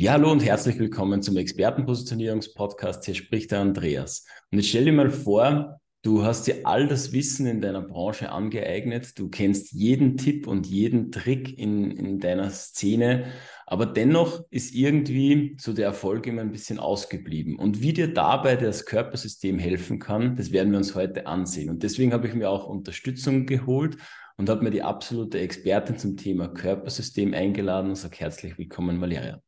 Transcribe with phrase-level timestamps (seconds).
[0.00, 3.04] Ja, hallo und herzlich willkommen zum Expertenpositionierungspodcast.
[3.04, 4.24] Hier spricht der Andreas.
[4.52, 8.30] Und jetzt stell dir mal vor, du hast dir all das Wissen in deiner Branche
[8.30, 13.24] angeeignet, du kennst jeden Tipp und jeden Trick in, in deiner Szene,
[13.66, 17.58] aber dennoch ist irgendwie so der Erfolg immer ein bisschen ausgeblieben.
[17.58, 21.70] Und wie dir dabei das Körpersystem helfen kann, das werden wir uns heute ansehen.
[21.70, 23.96] Und deswegen habe ich mir auch Unterstützung geholt
[24.36, 29.42] und habe mir die absolute Expertin zum Thema Körpersystem eingeladen und sage herzlich willkommen, Valeria.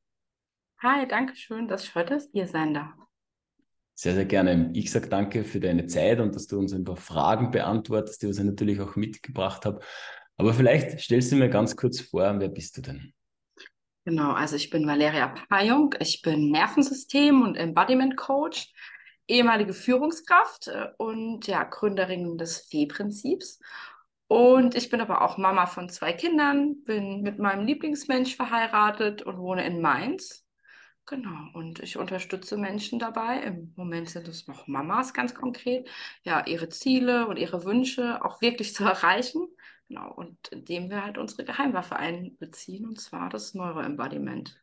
[0.83, 2.95] Hi, danke schön, dass ich heute hier sein darf.
[3.95, 4.71] Sehr, sehr gerne.
[4.73, 8.29] Ich sage danke für deine Zeit und dass du uns ein paar Fragen beantwortest, die
[8.29, 9.81] ich natürlich auch mitgebracht habe.
[10.39, 13.13] Aber vielleicht stellst du mir ganz kurz vor, wer bist du denn?
[14.07, 18.73] Genau, also ich bin Valeria Pajung, ich bin Nervensystem- und Embodiment-Coach,
[19.29, 23.61] ehemalige Führungskraft äh, und ja, Gründerin des Fee-Prinzips.
[24.29, 29.37] Und ich bin aber auch Mama von zwei Kindern, bin mit meinem Lieblingsmensch verheiratet und
[29.37, 30.47] wohne in Mainz.
[31.11, 33.43] Genau, und ich unterstütze Menschen dabei.
[33.43, 35.89] Im Moment sind es noch Mamas ganz konkret,
[36.23, 39.49] ja, ihre Ziele und ihre Wünsche auch wirklich zu erreichen.
[39.89, 44.63] Genau, und indem wir halt unsere Geheimwaffe einbeziehen, und zwar das Neuroembodiment.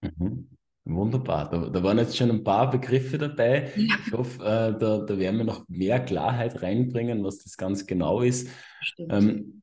[0.00, 0.48] Mhm.
[0.84, 1.50] Wunderbar.
[1.50, 3.72] Da, da, waren jetzt schon ein paar Begriffe dabei.
[3.74, 3.96] Ja.
[4.06, 8.20] Ich hoffe, äh, da, da werden wir noch mehr Klarheit reinbringen, was das ganz genau
[8.20, 8.48] ist.
[8.96, 9.62] Ähm,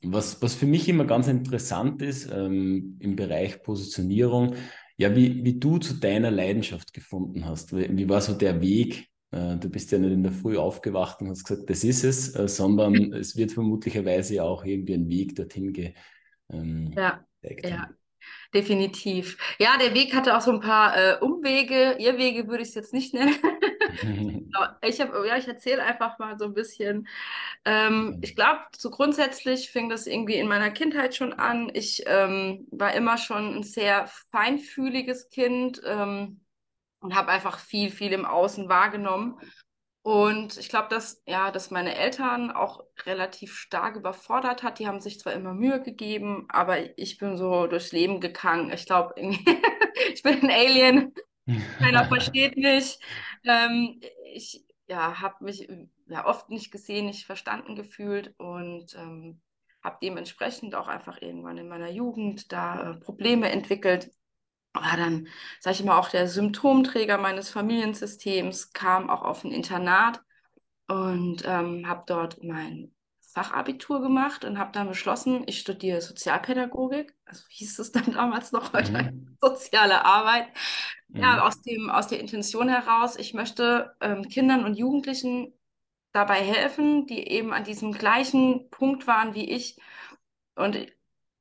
[0.00, 4.54] was, was für mich immer ganz interessant ist ähm, im Bereich Positionierung,
[4.96, 7.76] ja, wie, wie du zu deiner Leidenschaft gefunden hast.
[7.76, 9.08] Wie war so der Weg?
[9.30, 12.34] Äh, du bist ja nicht in der Früh aufgewacht und hast gesagt, das ist es,
[12.34, 15.94] äh, sondern es wird vermutlicherweise auch irgendwie ein weg dorthin ge.
[16.50, 17.90] Ähm, ja, ja,
[18.54, 19.36] definitiv.
[19.58, 21.96] Ja, der Weg hatte auch so ein paar äh, Umwege.
[21.98, 23.34] Irrwege würde ich es jetzt nicht nennen.
[24.82, 27.08] ich habe, ja, ich erzähle einfach mal so ein bisschen.
[27.64, 31.70] Ähm, ich glaube, so grundsätzlich fing das irgendwie in meiner Kindheit schon an.
[31.74, 36.40] Ich ähm, war immer schon ein sehr feinfühliges Kind ähm,
[37.00, 39.40] und habe einfach viel, viel im Außen wahrgenommen.
[40.06, 44.78] Und ich glaube, dass, ja, dass meine Eltern auch relativ stark überfordert hat.
[44.78, 48.70] Die haben sich zwar immer Mühe gegeben, aber ich bin so durchs Leben gegangen.
[48.72, 49.14] Ich glaube,
[50.14, 51.12] ich bin ein Alien.
[51.80, 53.00] Keiner versteht mich.
[53.46, 54.00] Ähm,
[54.32, 55.68] ich ja, habe mich
[56.06, 59.40] ja, oft nicht gesehen, nicht verstanden gefühlt und ähm,
[59.82, 64.10] habe dementsprechend auch einfach irgendwann in meiner Jugend da äh, Probleme entwickelt.
[64.72, 65.28] War dann,
[65.60, 70.20] sage ich mal, auch der Symptomträger meines Familiensystems, kam auch auf ein Internat
[70.88, 72.95] und ähm, habe dort mein
[73.36, 78.72] Fachabitur gemacht und habe dann beschlossen, ich studiere Sozialpädagogik, also hieß es dann damals noch,
[78.72, 79.36] heute mhm.
[79.42, 80.48] soziale Arbeit.
[81.08, 81.20] Mhm.
[81.20, 85.52] Ja, aus, dem, aus der Intention heraus, ich möchte ähm, Kindern und Jugendlichen
[86.12, 89.76] dabei helfen, die eben an diesem gleichen Punkt waren wie ich.
[90.54, 90.86] Und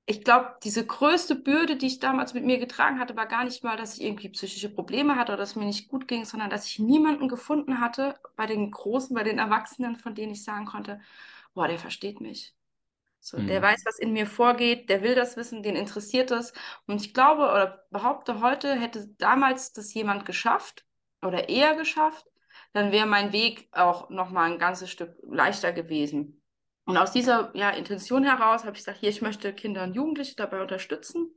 [0.06, 3.64] ich glaube, diese größte Bürde, die ich damals mit mir getragen hatte, war gar nicht
[3.64, 6.50] mal, dass ich irgendwie psychische Probleme hatte oder dass es mir nicht gut ging, sondern
[6.50, 10.66] dass ich niemanden gefunden hatte bei den Großen, bei den Erwachsenen, von denen ich sagen
[10.66, 11.00] konnte,
[11.56, 12.54] boah, der versteht mich.
[13.20, 13.48] So, mhm.
[13.48, 16.54] Der weiß, was in mir vorgeht, der will das wissen, den interessiert das.
[16.86, 20.86] Und ich glaube oder behaupte heute, hätte damals das jemand geschafft
[21.24, 22.28] oder eher geschafft,
[22.74, 26.44] dann wäre mein Weg auch nochmal ein ganzes Stück leichter gewesen.
[26.86, 30.36] Und aus dieser ja, Intention heraus habe ich gesagt, hier, ich möchte Kinder und Jugendliche
[30.36, 31.36] dabei unterstützen.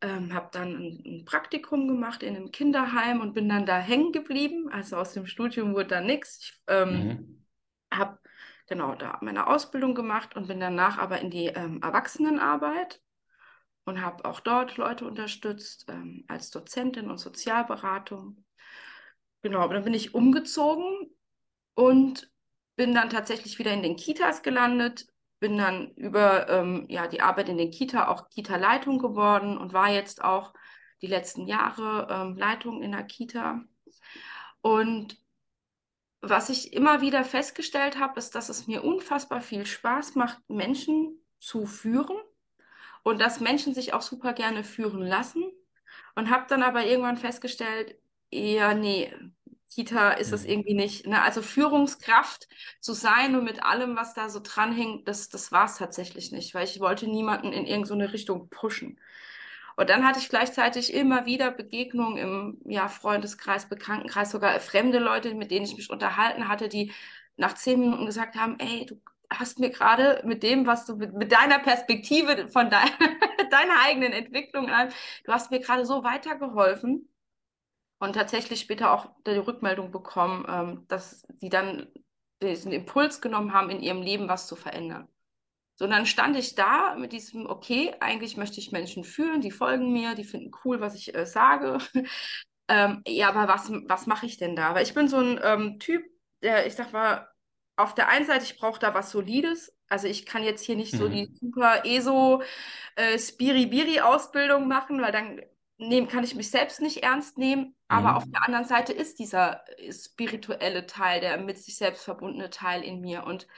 [0.00, 4.12] Ähm, habe dann ein, ein, Praktikum gemacht in einem Kinderheim und bin dann da hängen
[4.12, 4.68] geblieben.
[4.70, 6.38] Also aus dem Studium wurde da nichts.
[6.40, 7.46] Ich ähm, mhm.
[7.92, 8.18] habe
[8.66, 13.00] genau da meine Ausbildung gemacht und bin danach aber in die ähm, Erwachsenenarbeit
[13.84, 18.44] und habe auch dort Leute unterstützt ähm, als Dozentin und Sozialberatung.
[19.42, 21.10] Genau, dann bin ich umgezogen
[21.74, 22.30] und
[22.76, 25.06] bin dann tatsächlich wieder in den Kitas gelandet,
[25.38, 29.90] bin dann über ähm, ja, die Arbeit in den Kita auch Kita-Leitung geworden und war
[29.90, 30.54] jetzt auch
[31.02, 33.60] die letzten Jahre ähm, Leitung in der Kita.
[34.62, 35.18] Und
[36.28, 41.18] was ich immer wieder festgestellt habe, ist, dass es mir unfassbar viel Spaß macht, Menschen
[41.38, 42.16] zu führen
[43.02, 45.44] und dass Menschen sich auch super gerne führen lassen.
[46.16, 47.96] Und habe dann aber irgendwann festgestellt,
[48.30, 49.12] ja, nee,
[49.74, 50.50] Kita ist es mhm.
[50.50, 51.06] irgendwie nicht.
[51.06, 51.20] Ne?
[51.20, 52.48] Also Führungskraft
[52.80, 56.54] zu sein und mit allem, was da so dranhängt, das, das war es tatsächlich nicht,
[56.54, 59.00] weil ich wollte niemanden in irgendeine Richtung pushen.
[59.76, 65.34] Und dann hatte ich gleichzeitig immer wieder Begegnungen im ja, Freundeskreis, Bekanntenkreis, sogar fremde Leute,
[65.34, 66.92] mit denen ich mich unterhalten hatte, die
[67.36, 69.00] nach zehn Minuten gesagt haben, ey, du
[69.30, 72.78] hast mir gerade mit dem, was du mit, mit deiner Perspektive von de
[73.50, 77.08] deiner eigenen Entwicklung, du hast mir gerade so weitergeholfen
[77.98, 81.86] und tatsächlich später auch die Rückmeldung bekommen, ähm, dass sie dann
[82.42, 85.08] diesen Impuls genommen haben, in ihrem Leben was zu verändern.
[85.76, 89.50] So, und dann stand ich da mit diesem, okay, eigentlich möchte ich Menschen fühlen, die
[89.50, 91.78] folgen mir, die finden cool, was ich äh, sage.
[92.68, 94.74] ähm, ja, aber was, was mache ich denn da?
[94.74, 96.04] Weil ich bin so ein ähm, Typ,
[96.42, 97.28] der, ich sag mal,
[97.76, 99.76] auf der einen Seite, ich brauche da was Solides.
[99.88, 100.98] Also ich kann jetzt hier nicht mhm.
[100.98, 102.42] so die super ESO
[102.94, 105.40] äh, Spiri-Biri-Ausbildung machen, weil dann
[105.78, 107.74] nehm, kann ich mich selbst nicht ernst nehmen.
[107.88, 108.16] Aber mhm.
[108.16, 113.00] auf der anderen Seite ist dieser spirituelle Teil, der mit sich selbst verbundene Teil in
[113.00, 113.24] mir.
[113.24, 113.48] Und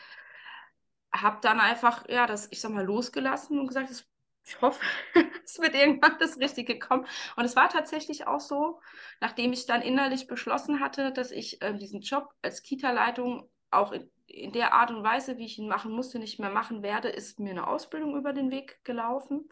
[1.12, 4.80] habe dann einfach, ja, das, ich sag mal, losgelassen und gesagt, ich hoffe,
[5.44, 7.06] es wird irgendwann das Richtige kommen.
[7.36, 8.80] Und es war tatsächlich auch so,
[9.20, 14.10] nachdem ich dann innerlich beschlossen hatte, dass ich äh, diesen Job als Kita-Leitung auch in,
[14.26, 17.40] in, der Art und Weise, wie ich ihn machen musste, nicht mehr machen werde, ist
[17.40, 19.48] mir eine Ausbildung über den Weg gelaufen.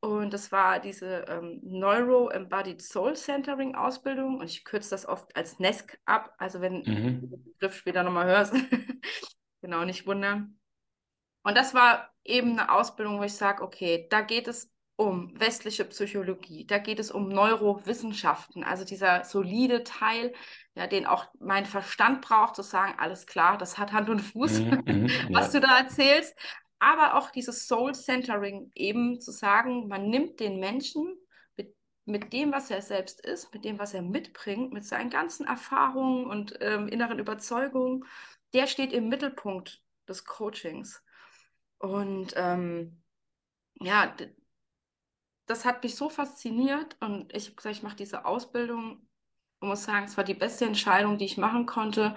[0.00, 4.40] Und das war diese ähm, Neuro Embodied Soul Centering Ausbildung.
[4.40, 6.34] Und ich kürze das oft als NESC ab.
[6.38, 7.20] Also wenn mhm.
[7.20, 8.54] du den Begriff später nochmal hörst,
[9.60, 10.59] genau, nicht wundern.
[11.42, 14.70] Und das war eben eine Ausbildung, wo ich sage, okay, da geht es
[15.00, 20.34] um westliche Psychologie, da geht es um Neurowissenschaften, also dieser solide Teil,
[20.74, 24.60] ja, den auch mein Verstand braucht, zu sagen, alles klar, das hat Hand und Fuß,
[24.60, 25.60] mhm, mhm was ja.
[25.60, 26.36] du da erzählst.
[26.80, 31.16] Aber auch dieses Soul Centering, eben zu sagen, man nimmt den Menschen
[31.56, 35.46] mit, mit dem, was er selbst ist, mit dem, was er mitbringt, mit seinen ganzen
[35.46, 38.04] Erfahrungen und ähm, inneren Überzeugungen,
[38.52, 41.02] der steht im Mittelpunkt des Coachings.
[41.80, 43.02] Und ähm,
[43.80, 44.14] ja,
[45.46, 49.06] das hat mich so fasziniert und ich habe gesagt, ich mache diese Ausbildung
[49.60, 52.14] und muss sagen, es war die beste Entscheidung, die ich machen konnte,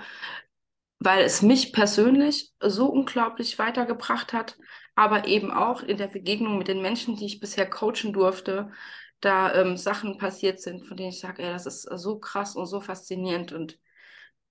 [0.99, 4.57] weil es mich persönlich so unglaublich weitergebracht hat,
[4.95, 8.71] aber eben auch in der Begegnung mit den Menschen, die ich bisher coachen durfte,
[9.19, 12.81] da ähm, Sachen passiert sind, von denen ich sage, das ist so krass und so
[12.81, 13.79] faszinierend und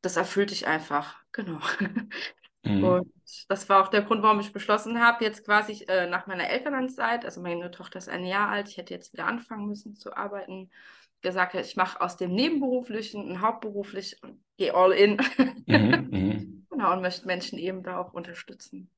[0.02, 1.16] das erfüllt dich einfach.
[1.32, 1.60] Genau.
[2.64, 2.84] Mhm.
[2.84, 3.12] Und
[3.48, 7.24] das war auch der Grund, warum ich beschlossen habe, jetzt quasi äh, nach meiner Elternzeit,
[7.24, 10.70] also meine Tochter ist ein Jahr alt, ich hätte jetzt wieder anfangen müssen zu arbeiten,
[11.22, 15.18] gesagt, ich mache aus dem Nebenberuflichen ein Hauptberuflich und gehe all in.
[15.66, 18.90] Mhm, mhm, genau, und möchte Menschen eben da auch unterstützen.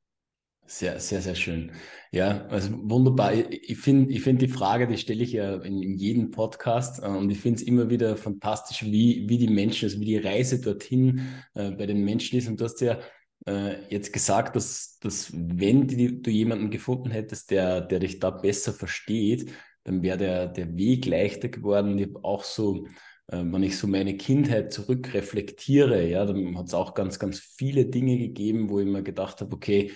[0.66, 1.72] Sehr, sehr, sehr schön.
[2.10, 3.34] Ja, also wunderbar.
[3.34, 7.06] Ich finde ich find die Frage, die stelle ich ja in, in jedem Podcast äh,
[7.06, 10.62] und ich finde es immer wieder fantastisch, wie, wie die Menschen, also wie die Reise
[10.62, 11.20] dorthin
[11.52, 12.48] äh, bei den Menschen ist.
[12.48, 12.98] Und du hast ja
[13.46, 18.30] äh, jetzt gesagt, dass, dass wenn die, du jemanden gefunden hättest, der, der dich da
[18.30, 19.50] besser versteht,
[19.84, 21.98] dann wäre der, der Weg leichter geworden.
[21.98, 22.86] Ich habe auch so,
[23.28, 27.86] äh, wenn ich so meine Kindheit zurückreflektiere, ja, dann hat es auch ganz, ganz viele
[27.86, 29.92] Dinge gegeben, wo ich mir gedacht habe, okay,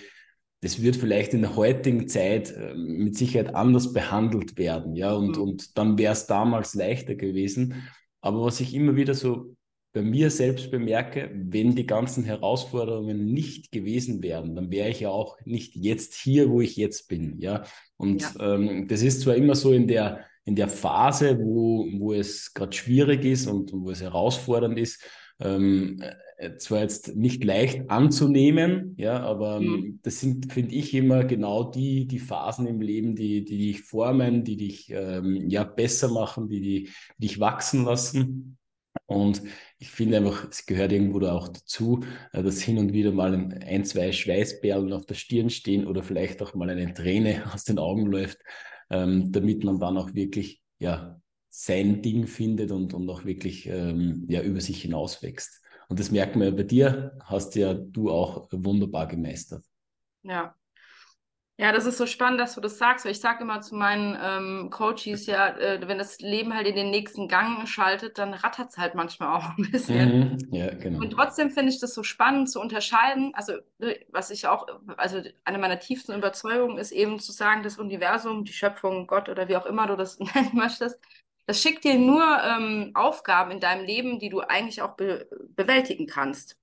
[0.61, 5.37] das wird vielleicht in der heutigen Zeit äh, mit Sicherheit anders behandelt werden, ja, und,
[5.37, 5.41] mhm.
[5.41, 7.87] und dann wäre es damals leichter gewesen.
[8.21, 9.55] Aber was ich immer wieder so
[9.91, 15.09] bei mir selbst bemerke, wenn die ganzen Herausforderungen nicht gewesen wären, dann wäre ich ja
[15.09, 17.39] auch nicht jetzt hier, wo ich jetzt bin.
[17.39, 17.63] Ja,
[17.97, 18.55] und ja.
[18.55, 22.75] Ähm, das ist zwar immer so in der in der Phase, wo, wo es gerade
[22.75, 25.03] schwierig ist und, und, wo es herausfordernd ist,
[25.39, 26.01] ähm,
[26.37, 29.65] äh, zwar jetzt nicht leicht anzunehmen, ja, aber mhm.
[29.67, 33.81] Ähm, das sind, finde ich, immer genau die, die Phasen im Leben, die, die dich
[33.81, 36.83] formen, die dich ähm, ja besser machen, die, die,
[37.17, 38.57] die dich wachsen lassen.
[39.05, 39.43] Und
[39.79, 42.01] ich finde einfach, es gehört irgendwo da auch dazu,
[42.33, 46.41] äh, dass hin und wieder mal ein, zwei Schweißperlen auf der Stirn stehen oder vielleicht
[46.41, 48.39] auch mal eine Träne aus den Augen läuft,
[48.89, 54.25] ähm, damit man dann auch wirklich ja, sein Ding findet und, und auch wirklich ähm,
[54.29, 55.61] ja, über sich hinaus wächst.
[55.87, 59.63] Und das merkt man ja bei dir, hast ja du auch wunderbar gemeistert.
[60.23, 60.55] Ja,
[61.59, 63.05] ja, das ist so spannend, dass du das sagst.
[63.05, 66.89] Ich sage immer zu meinen ähm, Coaches, ja, äh, wenn das Leben halt in den
[66.89, 70.37] nächsten Gang schaltet, dann rattert es halt manchmal auch ein bisschen.
[70.37, 70.99] Mhm, ja, genau.
[70.99, 73.33] Und trotzdem finde ich das so spannend zu unterscheiden.
[73.33, 77.77] Also, ne, was ich auch, also eine meiner tiefsten Überzeugungen ist eben zu sagen, das
[77.77, 80.97] Universum, die Schöpfung, Gott oder wie auch immer du das nennen möchtest,
[81.45, 86.07] das schickt dir nur ähm, Aufgaben in deinem Leben, die du eigentlich auch be bewältigen
[86.07, 86.57] kannst.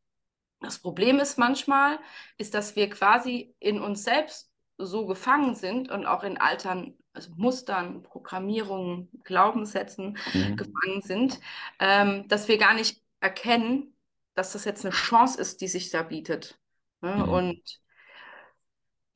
[0.63, 1.99] Das Problem ist manchmal,
[2.39, 7.31] ist, dass wir quasi in uns selbst so gefangen sind und auch in Altern, also
[7.37, 10.57] Mustern, Programmierungen, Glaubenssätzen mhm.
[10.57, 11.41] gefangen sind,
[11.81, 13.95] ähm, dass wir gar nicht erkennen,
[14.35, 16.59] dass das jetzt eine Chance ist, die sich da bietet.
[17.01, 17.15] Ne?
[17.15, 17.29] Mhm.
[17.29, 17.81] Und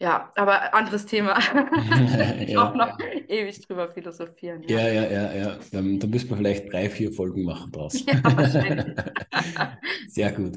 [0.01, 1.39] ja, aber anderes Thema.
[2.41, 2.71] ich ja.
[2.71, 2.99] auch noch
[3.29, 4.63] ewig drüber philosophieren.
[4.63, 5.35] Ja, ja, ja, ja.
[5.35, 5.59] ja.
[5.71, 8.03] Da müssen wir vielleicht drei, vier Folgen machen draus.
[8.07, 8.97] Ja, wahrscheinlich.
[10.09, 10.57] Sehr gut.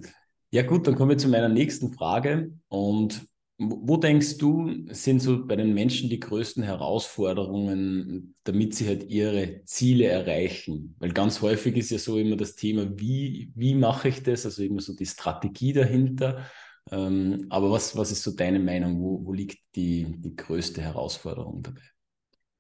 [0.50, 2.53] Ja, gut, dann kommen wir zu meiner nächsten Frage.
[2.69, 9.10] Und wo denkst du, sind so bei den Menschen die größten Herausforderungen, damit sie halt
[9.10, 10.95] ihre Ziele erreichen?
[11.00, 14.45] Weil ganz häufig ist ja so immer das Thema, wie, wie mache ich das?
[14.45, 16.45] Also immer so die Strategie dahinter.
[16.91, 19.00] Ähm, aber was, was ist so deine Meinung?
[19.00, 21.81] Wo, wo liegt die, die größte Herausforderung dabei?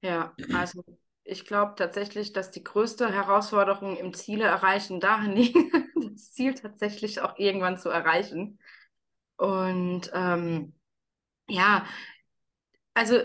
[0.01, 0.83] Ja, also
[1.23, 5.57] ich glaube tatsächlich, dass die größte Herausforderung im Ziele erreichen darin liegt,
[6.13, 8.59] das Ziel tatsächlich auch irgendwann zu erreichen.
[9.37, 10.73] Und ähm,
[11.47, 11.85] ja,
[12.93, 13.19] also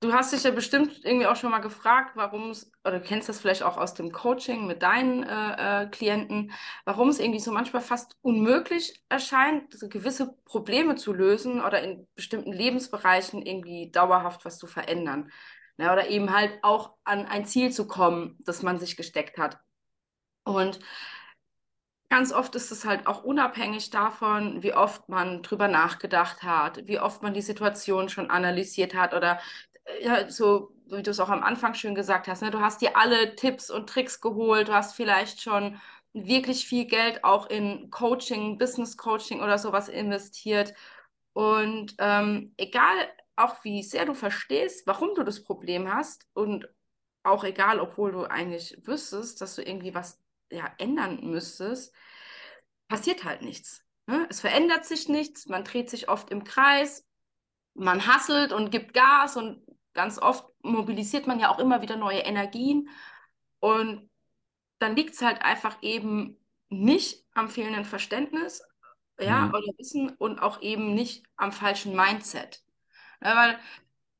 [0.00, 3.28] du hast dich ja bestimmt irgendwie auch schon mal gefragt, warum es, oder du kennst
[3.28, 6.52] das vielleicht auch aus dem Coaching mit deinen äh, äh, Klienten,
[6.84, 12.06] warum es irgendwie so manchmal fast unmöglich erscheint, so gewisse Probleme zu lösen oder in
[12.14, 15.30] bestimmten Lebensbereichen irgendwie dauerhaft was zu verändern.
[15.78, 19.58] Ja, oder eben halt auch an ein Ziel zu kommen, das man sich gesteckt hat.
[20.44, 20.80] Und
[22.08, 27.00] ganz oft ist es halt auch unabhängig davon, wie oft man drüber nachgedacht hat, wie
[27.00, 29.40] oft man die Situation schon analysiert hat oder
[29.84, 32.50] äh, ja, so wie du es auch am Anfang schön gesagt hast, ne?
[32.50, 35.78] du hast dir alle Tipps und Tricks geholt, du hast vielleicht schon
[36.14, 40.74] wirklich viel Geld auch in Coaching, Business Coaching oder sowas investiert.
[41.34, 42.96] Und ähm, egal
[43.36, 46.68] auch wie sehr du verstehst, warum du das Problem hast und
[47.22, 50.18] auch egal, obwohl du eigentlich wüsstest, dass du irgendwie was
[50.50, 51.94] ja, ändern müsstest,
[52.88, 53.84] passiert halt nichts.
[54.06, 54.26] Ne?
[54.30, 57.06] Es verändert sich nichts, man dreht sich oft im Kreis,
[57.74, 59.62] man hasselt und gibt Gas und
[59.94, 62.88] ganz oft mobilisiert man ja auch immer wieder neue Energien
[63.60, 64.08] und
[64.78, 66.38] dann liegt es halt einfach eben
[66.68, 68.62] nicht am fehlenden Verständnis
[69.18, 69.54] ja, mhm.
[69.54, 72.62] oder Wissen und auch eben nicht am falschen Mindset.
[73.22, 73.58] Ja, weil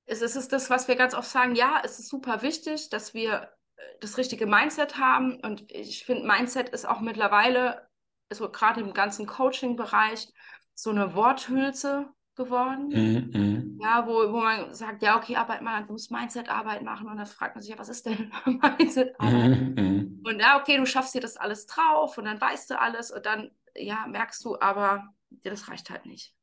[0.07, 3.53] es, ist das, was wir ganz oft sagen, ja, es ist super wichtig, dass wir
[4.01, 5.41] das richtige Mindset haben.
[5.41, 7.89] Und ich finde, Mindset ist auch mittlerweile,
[8.31, 10.33] also gerade im ganzen Coaching-Bereich,
[10.75, 12.89] so eine Worthülse geworden.
[12.89, 13.79] Mhm, mhm.
[13.83, 17.09] Ja, wo, wo man sagt, ja, okay, Arbeit mal, du musst Mindset-Arbeit machen.
[17.09, 19.61] Und dann fragt man sich, ja, was ist denn Mindset-Arbeit?
[19.61, 22.81] Mhm, mhm, und ja, okay, du schaffst dir das alles drauf und dann weißt du
[22.81, 26.35] alles und dann, ja, merkst du, aber dir das reicht halt nicht.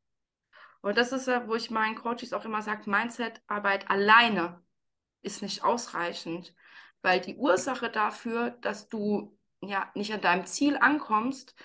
[0.81, 4.61] Und das ist ja, wo ich meinen Coaches auch immer sage, Mindset-Arbeit alleine
[5.21, 6.53] ist nicht ausreichend,
[7.05, 11.55] weil die Ursache dafür, dass du ja nicht an deinem Ziel ankommst,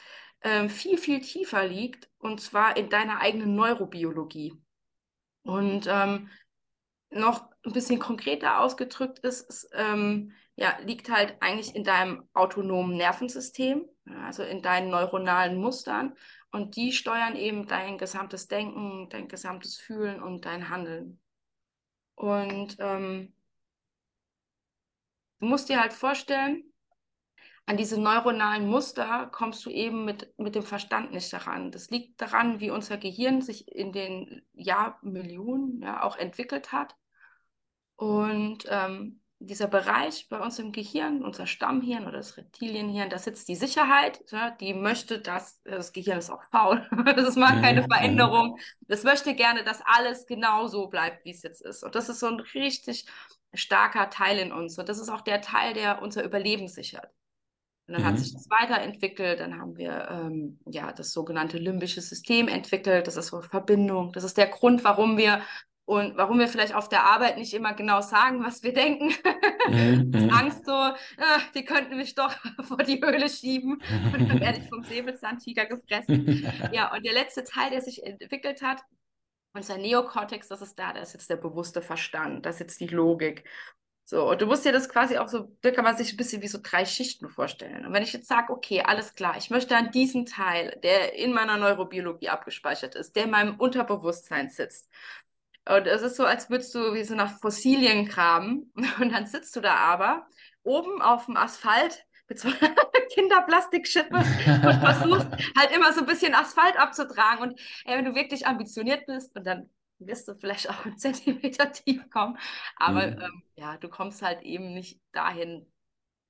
[0.40, 4.54] äh, viel, viel tiefer liegt und zwar in deiner eigenen Neurobiologie.
[5.42, 6.28] Und ähm,
[7.11, 12.99] noch ein bisschen konkreter ausgedrückt ist, ist ähm, ja, liegt halt eigentlich in deinem autonomen
[12.99, 13.88] Nervensystem,
[14.25, 16.14] also in deinen neuronalen Mustern.
[16.52, 21.18] Und die steuern eben dein gesamtes Denken, dein gesamtes Fühlen und dein Handeln.
[22.14, 23.32] Und ähm,
[25.40, 26.64] du musst dir halt vorstellen,
[27.66, 31.70] an diese neuronalen Muster kommst du eben mit, mit dem Verstand nicht daran.
[31.70, 36.97] Das liegt daran, wie unser Gehirn sich in den Jahrmillionen ja, auch entwickelt hat.
[37.94, 43.49] Und ähm, dieser Bereich bei uns im Gehirn, unser Stammhirn oder das Reptilienhirn, da sitzt
[43.49, 48.59] die Sicherheit, ja, die möchte, dass das Gehirn ist auch faul, das mag keine Veränderung,
[48.88, 51.82] das möchte gerne, dass alles genau so bleibt, wie es jetzt ist.
[51.82, 53.06] Und das ist so ein richtig
[53.54, 54.78] starker Teil in uns.
[54.78, 57.11] Und das ist auch der Teil, der unser Überleben sichert.
[57.87, 58.07] Und dann mhm.
[58.07, 63.16] hat sich das weiterentwickelt, dann haben wir ähm, ja das sogenannte limbische System entwickelt, das
[63.16, 65.42] ist so Verbindung, das ist der Grund, warum wir
[65.90, 69.12] und warum wir vielleicht auf der Arbeit nicht immer genau sagen, was wir denken.
[69.69, 70.12] Mhm.
[70.14, 70.30] mhm.
[70.30, 73.83] Angst so, äh, die könnten mich doch vor die Höhle schieben
[74.14, 76.49] und dann werde ich vom Säbelzahntiger gefressen.
[76.73, 78.85] ja, und der letzte Teil, der sich entwickelt hat,
[79.52, 82.88] unser Neokortex, das ist da, da ist jetzt der bewusste Verstand, das ist jetzt die
[82.88, 83.45] Logik.
[84.04, 86.42] So, und du musst dir das quasi auch so, da kann man sich ein bisschen
[86.42, 87.87] wie so drei Schichten vorstellen.
[87.87, 91.33] Und wenn ich jetzt sage, okay, alles klar, ich möchte an diesen Teil, der in
[91.33, 94.90] meiner Neurobiologie abgespeichert ist, der in meinem Unterbewusstsein sitzt,
[95.69, 98.73] und es ist so, als würdest du wie so nach Fossilien graben.
[99.00, 100.26] Und dann sitzt du da aber
[100.62, 102.04] oben auf dem Asphalt
[103.14, 104.25] Kinderplastikschippe und
[104.80, 107.42] versuchst halt immer so ein bisschen Asphalt abzutragen.
[107.42, 109.68] Und ey, wenn du wirklich ambitioniert bist und dann
[109.99, 112.38] wirst du vielleicht auch einen Zentimeter tief kommen.
[112.76, 113.20] Aber mhm.
[113.20, 115.66] ähm, ja, du kommst halt eben nicht dahin,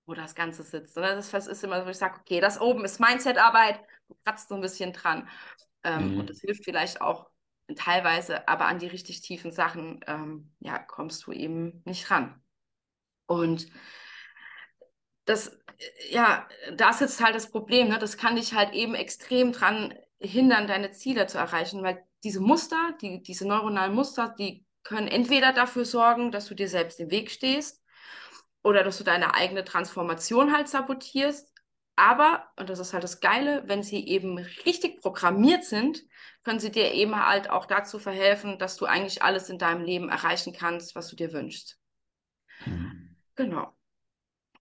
[0.07, 0.97] wo das Ganze sitzt.
[0.97, 4.49] Und das ist immer so, wo ich sage, okay, das oben ist Mindset-Arbeit, du kratzt
[4.49, 5.29] so ein bisschen dran.
[5.85, 6.21] Ähm, mhm.
[6.21, 7.31] Und das hilft vielleicht auch
[7.77, 12.43] teilweise, aber an die richtig tiefen Sachen, ähm, ja, kommst du eben nicht ran.
[13.27, 13.69] Und
[15.25, 15.57] das,
[16.11, 17.99] ja, da ist jetzt halt das Problem, ne?
[17.99, 22.95] das kann dich halt eben extrem dran hindern, deine Ziele zu erreichen, weil diese Muster,
[23.01, 27.31] die, diese neuronalen Muster, die können entweder dafür sorgen, dass du dir selbst im Weg
[27.31, 27.83] stehst
[28.63, 31.49] oder dass du deine eigene Transformation halt sabotierst.
[31.97, 36.03] Aber, und das ist halt das Geile, wenn sie eben richtig programmiert sind,
[36.45, 40.09] können sie dir eben halt auch dazu verhelfen, dass du eigentlich alles in deinem Leben
[40.09, 41.79] erreichen kannst, was du dir wünschst.
[42.65, 43.17] Mhm.
[43.37, 43.75] Genau.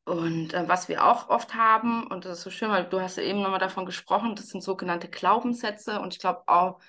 [0.10, 3.18] Und äh, was wir auch oft haben, und das ist so schön, weil du hast
[3.18, 6.00] ja eben nochmal davon gesprochen, das sind sogenannte Glaubenssätze.
[6.00, 6.80] Und ich glaube auch,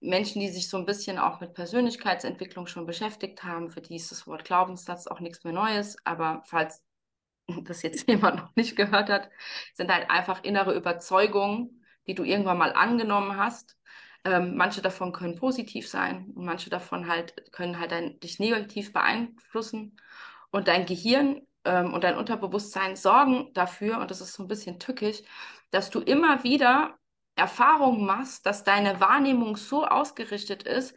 [0.00, 4.10] Menschen, die sich so ein bisschen auch mit Persönlichkeitsentwicklung schon beschäftigt haben, für die ist
[4.10, 5.96] das Wort Glaubenssatz auch nichts mehr Neues.
[6.04, 6.82] Aber falls
[7.62, 9.30] das jetzt jemand noch nicht gehört hat,
[9.74, 13.76] sind halt einfach innere Überzeugungen, die du irgendwann mal angenommen hast.
[14.24, 18.92] Ähm, manche davon können positiv sein und manche davon halt können halt dein, dich negativ
[18.92, 19.96] beeinflussen.
[20.50, 24.80] Und dein Gehirn ähm, und dein Unterbewusstsein sorgen dafür, und das ist so ein bisschen
[24.80, 25.22] tückisch,
[25.70, 26.98] dass du immer wieder
[27.36, 30.94] Erfahrungen machst, dass deine Wahrnehmung so ausgerichtet ist,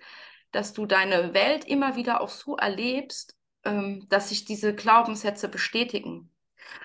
[0.51, 3.35] dass du deine Welt immer wieder auch so erlebst,
[3.65, 6.31] ähm, dass sich diese Glaubenssätze bestätigen.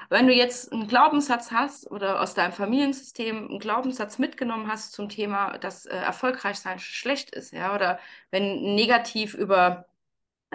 [0.09, 5.09] Wenn du jetzt einen Glaubenssatz hast oder aus deinem Familiensystem einen Glaubenssatz mitgenommen hast zum
[5.09, 7.99] Thema, dass äh, erfolgreich sein schlecht ist, ja, oder
[8.31, 9.87] wenn negativ über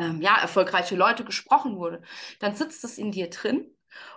[0.01, 2.01] ähm, ja, erfolgreiche Leute gesprochen wurde,
[2.39, 3.65] dann sitzt es in dir drin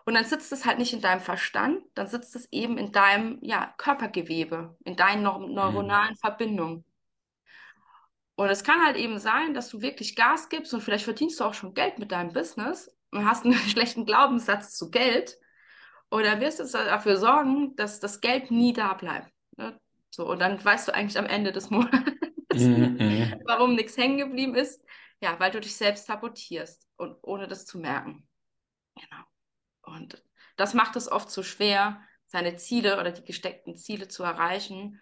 [0.05, 3.39] und dann sitzt es halt nicht in deinem Verstand, dann sitzt es eben in deinem
[3.43, 6.19] ja, Körpergewebe, in deinen neur neuronalen mhm.
[6.19, 6.85] Verbindungen.
[8.37, 11.45] Und es kann halt eben sein, dass du wirklich Gas gibst und vielleicht verdienst du
[11.45, 15.39] auch schon Geld mit deinem Business und hast einen schlechten Glaubenssatz zu Geld.
[16.11, 19.33] Oder wirst du dafür sorgen, dass das Geld nie da bleibt.
[19.57, 19.79] Ne?
[20.11, 22.11] So, und dann weißt du eigentlich am Ende des Monats,
[22.53, 23.41] mm -hmm.
[23.47, 24.81] warum nichts hängen geblieben ist.
[25.25, 28.29] Ja, weil du dich selbst sabotierst und ohne das zu merken.
[28.95, 29.25] Genau.
[29.81, 30.23] Und
[30.57, 35.01] das macht es oft so schwer, seine Ziele oder die gesteckten Ziele zu erreichen,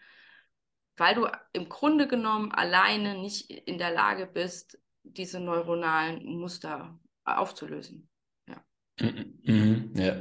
[0.97, 8.09] weil du im Grunde genommen alleine nicht in der Lage bist, diese neuronalen Muster aufzulösen.
[9.02, 10.16] Mhm, ja,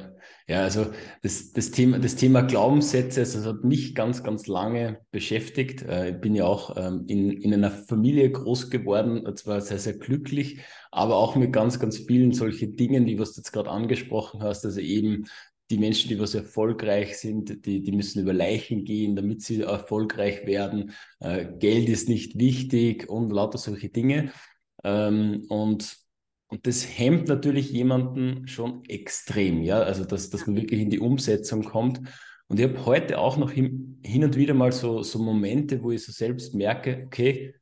[0.48, 0.88] ja also
[1.22, 5.84] das, das, Thema, das Thema Glaubenssätze, also das hat mich ganz, ganz lange beschäftigt.
[5.84, 9.94] Äh, ich bin ja auch ähm, in, in einer Familie groß geworden, zwar sehr, sehr
[9.94, 10.60] glücklich,
[10.92, 14.66] aber auch mit ganz, ganz vielen solchen Dingen, die was du jetzt gerade angesprochen hast,
[14.66, 15.26] also eben
[15.70, 20.46] die Menschen, die was erfolgreich sind, die, die müssen über Leichen gehen, damit sie erfolgreich
[20.46, 20.92] werden.
[21.20, 24.32] Äh, Geld ist nicht wichtig und lauter solche Dinge.
[24.84, 26.01] Ähm, und
[26.52, 31.00] und das hemmt natürlich jemanden schon extrem, ja, also dass, dass man wirklich in die
[31.00, 32.02] Umsetzung kommt.
[32.48, 35.92] Und ich habe heute auch noch hin, hin und wieder mal so, so Momente, wo
[35.92, 37.56] ich so selbst merke, okay,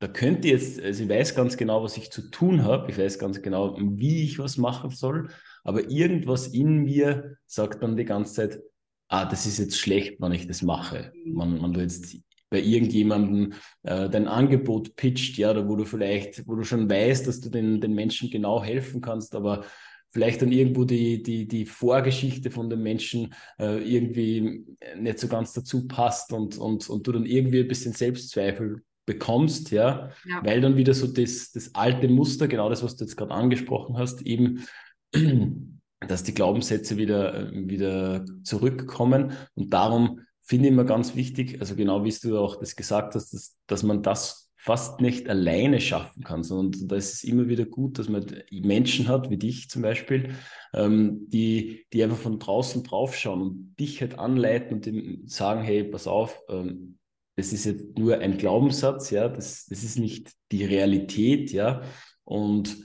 [0.00, 3.20] da könnte jetzt, also ich weiß ganz genau, was ich zu tun habe, ich weiß
[3.20, 5.30] ganz genau, wie ich was machen soll,
[5.62, 8.60] aber irgendwas in mir sagt dann die ganze Zeit,
[9.06, 11.12] ah, das ist jetzt schlecht, wenn ich das mache.
[11.24, 12.16] Man, man jetzt
[12.50, 17.26] bei irgendjemandem äh, dein Angebot pitcht, ja, oder wo du vielleicht, wo du schon weißt,
[17.26, 19.64] dass du den, den Menschen genau helfen kannst, aber
[20.10, 24.64] vielleicht dann irgendwo die, die, die Vorgeschichte von dem Menschen äh, irgendwie
[24.96, 29.70] nicht so ganz dazu passt und, und, und du dann irgendwie ein bisschen Selbstzweifel bekommst,
[29.70, 30.44] ja, ja.
[30.44, 33.98] weil dann wieder so das, das alte Muster, genau das, was du jetzt gerade angesprochen
[33.98, 34.64] hast, eben
[36.00, 42.04] dass die Glaubenssätze wieder, wieder zurückkommen und darum finde ich immer ganz wichtig, also genau
[42.04, 46.42] wie du auch das gesagt hast, dass, dass man das fast nicht alleine schaffen kann,
[46.42, 50.34] sondern da ist es immer wieder gut, dass man Menschen hat, wie dich zum Beispiel,
[50.74, 55.84] ähm, die, die einfach von draußen draufschauen und dich halt anleiten und dem sagen, hey,
[55.84, 56.98] pass auf, ähm,
[57.36, 61.82] das ist jetzt nur ein Glaubenssatz, ja, das, das ist nicht die Realität, ja,
[62.24, 62.76] und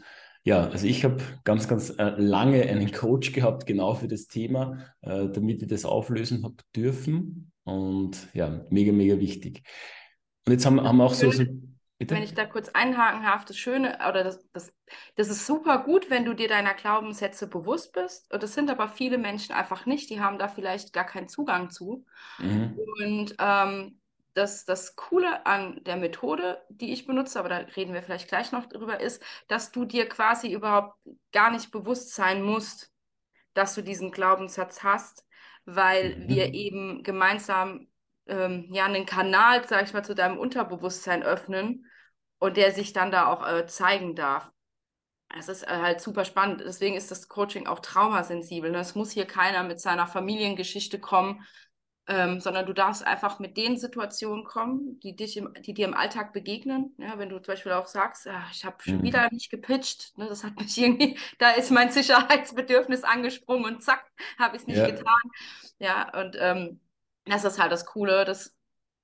[0.43, 4.77] ja, also ich habe ganz, ganz äh, lange einen Coach gehabt, genau für das Thema,
[5.01, 7.51] äh, damit ich das auflösen habe dürfen.
[7.63, 9.63] Und ja, mega, mega wichtig.
[10.45, 11.43] Und jetzt haben, haben wir auch so, so
[12.01, 12.15] Bitte?
[12.15, 14.73] Wenn ich da kurz einhaken darf, das Schöne, oder das, das,
[15.17, 18.34] das ist super gut, wenn du dir deiner Glaubenssätze bewusst bist.
[18.34, 21.69] Und das sind aber viele Menschen einfach nicht, die haben da vielleicht gar keinen Zugang
[21.69, 22.04] zu.
[22.39, 22.80] Mhm.
[23.04, 24.01] Und ähm,
[24.34, 28.52] das, das Coole an der Methode, die ich benutze, aber da reden wir vielleicht gleich
[28.52, 30.98] noch drüber, ist, dass du dir quasi überhaupt
[31.32, 32.91] gar nicht bewusst sein musst,
[33.54, 35.26] dass du diesen Glaubenssatz hast,
[35.65, 36.28] weil mhm.
[36.30, 37.88] wir eben gemeinsam
[38.28, 41.86] ähm, ja einen Kanal, sag ich mal, zu deinem Unterbewusstsein öffnen
[42.39, 44.50] und der sich dann da auch äh, zeigen darf.
[45.38, 46.62] Es ist äh, halt super spannend.
[46.62, 48.72] Deswegen ist das Coaching auch traumasensibel.
[48.72, 48.80] Ne?
[48.80, 51.46] Es muss hier keiner mit seiner Familiengeschichte kommen,
[52.08, 55.94] ähm, sondern du darfst einfach mit den Situationen kommen, die, dich im, die dir im
[55.94, 56.96] Alltag begegnen.
[56.98, 59.04] Ja, wenn du zum Beispiel auch sagst, ja, ich habe schon mhm.
[59.04, 64.04] wieder nicht gepitcht, ne, das hat mich irgendwie, da ist mein Sicherheitsbedürfnis angesprungen und zack,
[64.40, 64.90] habe ich es nicht ja.
[64.90, 65.22] getan.
[65.80, 66.80] Ja, und ähm,
[67.26, 68.56] das ist halt das Coole, dass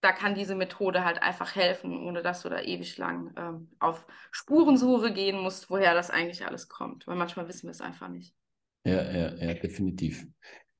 [0.01, 4.05] da kann diese Methode halt einfach helfen, ohne dass du da ewig lang ähm, auf
[4.31, 7.07] Spurensuche gehen musst, woher das eigentlich alles kommt.
[7.07, 8.35] Weil manchmal wissen wir es einfach nicht.
[8.83, 10.27] Ja, ja, ja, definitiv.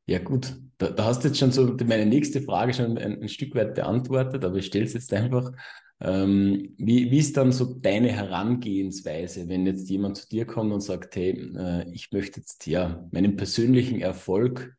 [0.08, 0.56] Ja, gut.
[0.78, 3.76] Da, da, hast du jetzt schon so meine nächste Frage schon ein, ein Stück weit
[3.76, 5.52] beantwortet, aber ich stelle es jetzt einfach.
[6.00, 10.82] Ähm, wie, wie ist dann so deine Herangehensweise, wenn jetzt jemand zu dir kommt und
[10.82, 14.76] sagt, hey, äh, ich möchte jetzt ja meinen persönlichen Erfolg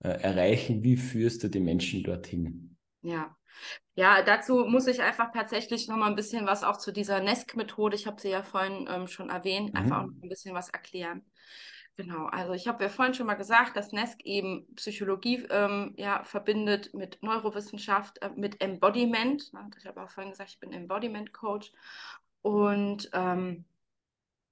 [0.00, 2.76] äh, erreichen, wie führst du die Menschen dorthin?
[3.02, 3.34] Ja,
[3.94, 7.96] Ja, dazu muss ich einfach tatsächlich noch mal ein bisschen was auch zu dieser NESC-Methode,
[7.96, 9.76] ich habe sie ja vorhin ähm, schon erwähnt, mhm.
[9.76, 11.22] einfach ein bisschen was erklären.
[12.00, 16.24] Genau, also ich habe ja vorhin schon mal gesagt, dass NESC eben Psychologie ähm, ja,
[16.24, 19.52] verbindet mit Neurowissenschaft, äh, mit Embodiment.
[19.52, 19.68] Ne?
[19.78, 21.70] Ich habe auch vorhin gesagt, ich bin Embodiment-Coach.
[22.40, 23.66] Und ähm,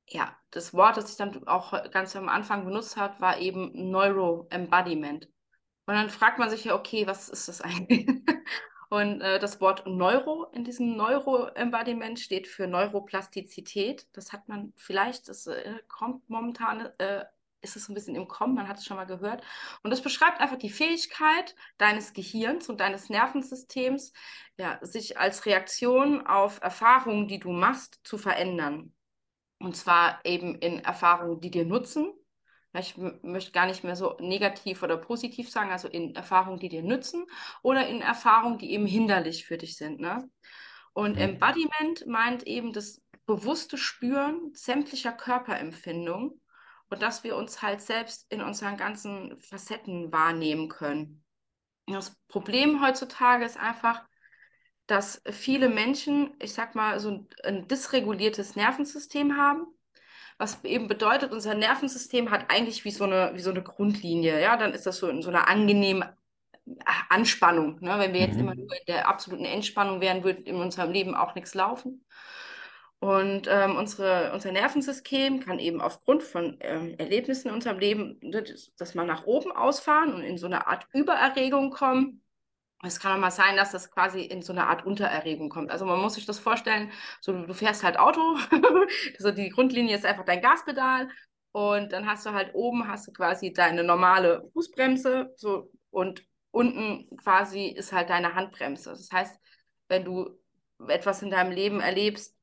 [0.08, 5.24] ja, das Wort, das ich dann auch ganz am Anfang benutzt habe, war eben Neuro-Embodiment.
[5.86, 8.06] Und dann fragt man sich ja, okay, was ist das eigentlich?
[8.90, 14.06] Und äh, das Wort Neuro in diesem Neuro-Embodiment steht für Neuroplastizität.
[14.12, 17.24] Das hat man vielleicht, das äh, kommt momentan, äh,
[17.60, 19.42] ist es ein bisschen im Kommen, man hat es schon mal gehört.
[19.82, 24.12] Und das beschreibt einfach die Fähigkeit deines Gehirns und deines Nervensystems,
[24.56, 28.92] ja, sich als Reaktion auf Erfahrungen, die du machst, zu verändern.
[29.58, 32.12] Und zwar eben in Erfahrungen, die dir nutzen.
[32.74, 36.82] Ich möchte gar nicht mehr so negativ oder positiv sagen, also in Erfahrungen, die dir
[36.82, 37.26] nützen
[37.62, 39.98] oder in Erfahrungen, die eben hinderlich für dich sind.
[40.00, 40.30] Ne?
[40.92, 41.22] Und mhm.
[41.22, 46.40] Embodiment meint eben das bewusste Spüren sämtlicher Körperempfindungen
[46.90, 51.24] und dass wir uns halt selbst in unseren ganzen Facetten wahrnehmen können.
[51.86, 54.04] Das Problem heutzutage ist einfach,
[54.86, 59.66] dass viele Menschen, ich sag mal, so ein, ein dysreguliertes Nervensystem haben,
[60.38, 64.40] was eben bedeutet, unser Nervensystem hat eigentlich wie so eine, wie so eine Grundlinie.
[64.40, 66.04] Ja, dann ist das so in so einer angenehmen
[67.08, 67.78] Anspannung.
[67.80, 67.98] Ne?
[67.98, 68.40] Wenn wir jetzt mhm.
[68.40, 72.04] immer nur in der absoluten Entspannung wären, würde in unserem Leben auch nichts laufen.
[73.00, 78.72] Und ähm, unsere, unser Nervensystem kann eben aufgrund von ähm, Erlebnissen in unserem Leben das,
[78.76, 82.22] das mal nach oben ausfahren und in so eine Art Übererregung kommen
[82.84, 85.70] es kann auch mal sein, dass das quasi in so eine Art Untererregung kommt.
[85.70, 88.36] Also man muss sich das vorstellen, so du fährst halt Auto,
[89.18, 91.08] also die Grundlinie ist einfach dein Gaspedal
[91.52, 97.08] und dann hast du halt oben hast du quasi deine normale Fußbremse so und unten
[97.16, 98.90] quasi ist halt deine Handbremse.
[98.90, 99.40] Das heißt,
[99.88, 100.38] wenn du
[100.86, 102.37] etwas in deinem Leben erlebst,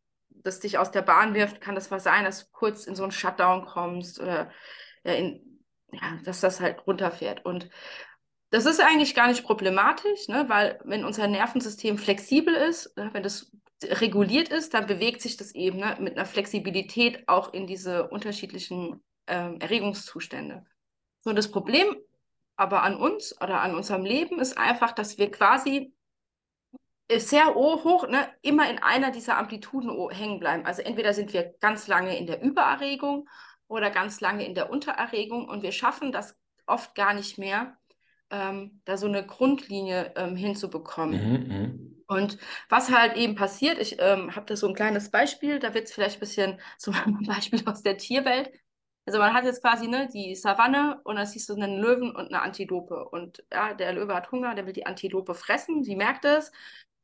[0.45, 3.03] das dich aus der Bahn wirft, kann das mal sein, dass du kurz in so
[3.03, 4.51] einen Shutdown kommst oder
[5.03, 7.45] ja, in, ja, dass das halt runterfährt.
[7.45, 7.69] Und
[8.51, 10.45] das ist eigentlich gar nicht problematisch, ne?
[10.47, 13.09] weil wenn unser Nervensystem flexibel ist, ne?
[13.13, 13.51] wenn das
[13.83, 15.97] reguliert ist, dann bewegt sich das eben ne?
[15.99, 20.65] mit einer Flexibilität auch in diese unterschiedlichen ähm, Erregungszustände.
[21.21, 21.97] So, das Problem
[22.55, 25.93] aber an uns oder an unserem Leben ist einfach, dass wir quasi
[27.11, 30.65] sehr hoch, ne, immer in einer dieser Amplituden hängen bleiben.
[30.65, 33.29] Also entweder sind wir ganz lange in der Übererregung
[33.67, 37.77] oder ganz lange in der Untererregung und wir schaffen das oft gar nicht mehr,
[38.31, 41.21] ähm, da so eine Grundlinie ähm, hinzubekommen.
[41.21, 42.37] Mhm, mhm, und
[42.69, 45.93] was halt eben passiert, ich ähm, habe da so ein kleines Beispiel, da wird es
[45.93, 48.51] vielleicht ein bisschen so ein Beispiel aus der Tierwelt.
[49.07, 52.27] Also man hat jetzt quasi ne, die Savanne und da siehst du einen Löwen und
[52.33, 53.07] eine Antilope.
[53.09, 56.51] Und ja, der Löwe hat Hunger, der will die Antilope fressen, sie merkt es.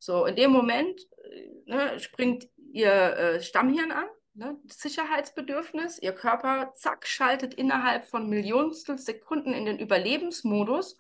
[0.02, 6.00] So, in dem Moment äh, ne, springt ihr äh, Stammhirn an, ne, Sicherheitsbedürfnis.
[6.00, 11.00] Ihr Körper, zack, schaltet innerhalb von Millionstel Sekunden in den Überlebensmodus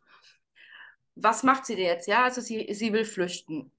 [1.15, 2.07] was macht sie denn jetzt?
[2.07, 3.71] Ja, also sie, sie will flüchten.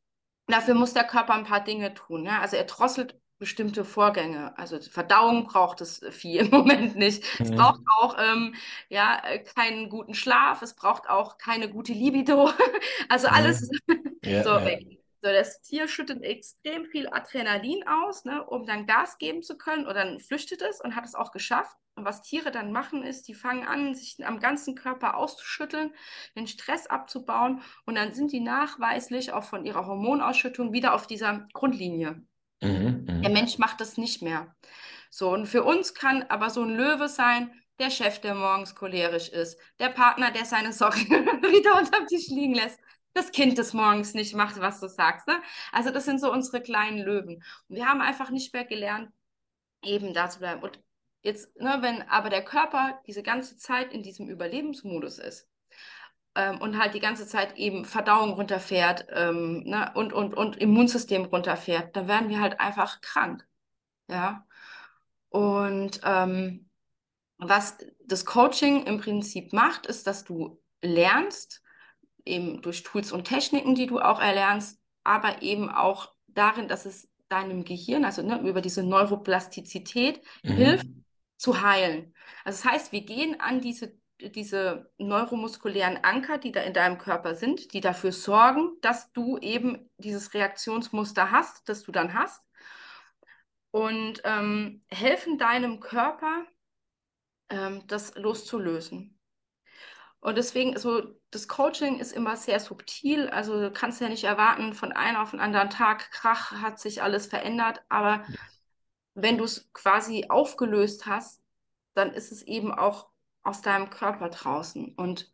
[0.47, 2.25] Dafür muss der Körper ein paar Dinge tun.
[2.25, 2.41] Ja?
[2.41, 4.57] Also er drosselt bestimmte Vorgänge.
[4.57, 7.25] Also Verdauung braucht es Vieh im Moment nicht.
[7.41, 7.47] Mhm.
[7.47, 8.55] Es braucht auch ähm,
[8.89, 9.21] ja,
[9.55, 12.51] keinen guten Schlaf, es braucht auch keine gute Libido.
[13.09, 14.19] also alles mhm.
[14.25, 14.65] ja, so ja.
[14.65, 15.02] weg.
[15.25, 19.85] So, das Tier schüttet extrem viel Adrenalin aus, ne, um dann Gas geben zu können
[19.85, 21.77] oder dann flüchtet es und hat es auch geschafft.
[21.95, 25.95] Und was Tiere dann machen, ist, die fangen an, sich am ganzen Körper auszuschütteln,
[26.35, 31.47] den Stress abzubauen und dann sind die nachweislich auch von ihrer Hormonausschüttung wieder auf dieser
[31.53, 32.23] Grundlinie.
[32.61, 33.33] Mhm, der mhm.
[33.33, 34.57] Mensch macht das nicht mehr.
[35.09, 39.29] So, und für uns kann aber so ein Löwe sein, der Chef, der morgens cholerisch
[39.29, 41.11] ist, der Partner, der seine Socken
[41.43, 42.81] wieder unterm Tisch liegen lässt,
[43.15, 45.27] das Kind, das morgens nicht macht, was du sagst.
[45.29, 45.41] Ne?
[45.73, 47.43] Also das sind so unsere kleinen Löwen.
[47.69, 49.11] Und wir haben einfach nicht mehr gelernt,
[49.83, 50.63] eben da zu bleiben.
[50.63, 50.81] Und
[51.23, 55.49] Jetzt, ne, wenn aber der Körper diese ganze Zeit in diesem Überlebensmodus ist
[56.35, 61.25] ähm, und halt die ganze Zeit eben Verdauung runterfährt ähm, ne, und, und, und Immunsystem
[61.27, 63.47] runterfährt, dann werden wir halt einfach krank.
[64.09, 64.45] Ja.
[65.29, 66.69] Und ähm,
[67.39, 71.62] was das Coaching im Prinzip macht, ist, dass du lernst,
[72.25, 77.09] eben durch Tools und Techniken, die du auch erlernst, aber eben auch darin, dass es
[77.29, 80.53] deinem Gehirn, also ne, über diese Neuroplastizität mhm.
[80.53, 80.87] hilft,
[81.37, 82.15] zu heilen.
[82.45, 87.35] Also das heißt, wir gehen an diese, diese neuromuskulären Anker, die da in deinem Körper
[87.35, 92.45] sind, die dafür sorgen, dass du eben dieses Reaktionsmuster hast, das du dann hast,
[93.73, 96.47] und ähm, helfen deinem Körper,
[97.49, 99.19] ähm, das loszulösen.
[100.21, 103.29] Und deswegen, so, das Coaching ist immer sehr subtil.
[103.31, 107.03] Also du kannst ja nicht erwarten, von einem auf den anderen Tag, krach, hat sich
[107.03, 107.83] alles verändert.
[107.89, 108.39] Aber ja.
[109.15, 111.43] wenn du es quasi aufgelöst hast,
[111.95, 113.09] dann ist es eben auch
[113.43, 114.95] aus deinem Körper draußen.
[114.95, 115.33] Und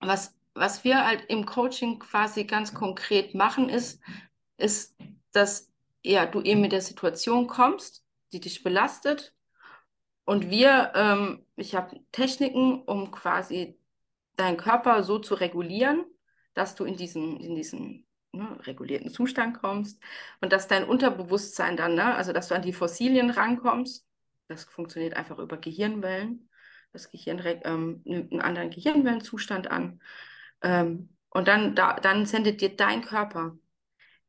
[0.00, 4.02] was, was wir halt im Coaching quasi ganz konkret machen, ist,
[4.58, 4.94] ist,
[5.32, 9.34] dass ja, du eben mit der Situation kommst, die dich belastet.
[10.26, 13.78] Und wir, ähm, ich habe Techniken, um quasi
[14.36, 16.04] deinen Körper so zu regulieren,
[16.54, 20.00] dass du in diesen, in diesen ne, regulierten Zustand kommst
[20.40, 24.06] und dass dein Unterbewusstsein dann, ne, also dass du an die Fossilien rankommst.
[24.48, 26.48] Das funktioniert einfach über Gehirnwellen.
[26.92, 30.00] Das Gehirn ähm, nimmt einen anderen Gehirnwellenzustand an.
[30.62, 33.58] Ähm, und dann, da, dann sendet dir dein Körper,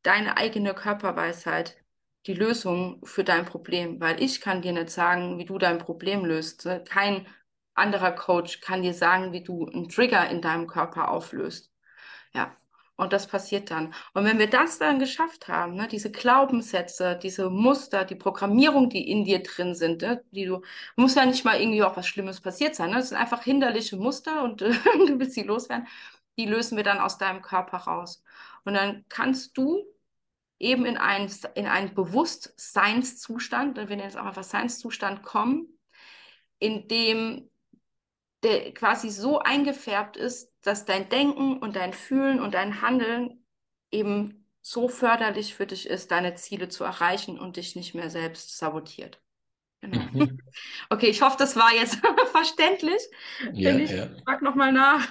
[0.04, 1.78] deine eigene Körperweisheit,
[2.26, 6.26] die Lösung für dein Problem, weil ich kann dir nicht sagen, wie du dein Problem
[6.26, 6.68] löst.
[6.86, 7.26] Kein
[7.78, 11.72] anderer Coach kann dir sagen, wie du einen Trigger in deinem Körper auflöst.
[12.34, 12.56] Ja,
[12.98, 13.94] und das passiert dann.
[14.14, 19.10] Und wenn wir das dann geschafft haben, ne, diese Glaubenssätze, diese Muster, die Programmierung, die
[19.10, 20.64] in dir drin sind, ne, die du,
[20.96, 22.90] muss ja nicht mal irgendwie auch was Schlimmes passiert sein.
[22.90, 22.98] Ne?
[22.98, 25.88] Das sind einfach hinderliche Muster und du willst sie loswerden.
[26.38, 28.24] Die lösen wir dann aus deinem Körper raus.
[28.66, 29.86] Und dann kannst du
[30.60, 35.68] eben in einen, in einen Bewusstseinszustand, wir nennen es auch einfach Seinszustand kommen,
[36.60, 37.50] in dem
[38.44, 43.44] der quasi so eingefärbt ist, dass dein Denken und dein Fühlen und dein Handeln
[43.92, 48.58] eben so förderlich für dich ist, deine Ziele zu erreichen und dich nicht mehr selbst
[48.58, 49.22] sabotiert.
[49.82, 50.02] Genau.
[50.12, 50.40] Mhm.
[50.90, 52.00] Okay, ich hoffe, das war jetzt
[52.32, 53.02] verständlich.
[53.54, 54.10] Ja, ich ja.
[54.26, 55.08] frag nochmal nach.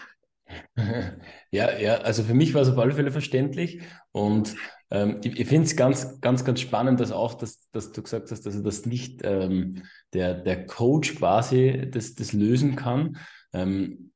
[1.51, 3.81] Ja, ja, also für mich war es auf alle Fälle verständlich
[4.13, 4.57] und
[4.91, 8.31] ähm, ich, ich finde es ganz, ganz, ganz spannend, dass auch, dass, dass du gesagt
[8.31, 13.17] hast, dass er das nicht ähm, der, der Coach quasi das, das lösen kann.
[13.53, 14.13] Ähm,